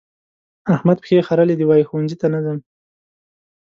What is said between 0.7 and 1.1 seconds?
احمد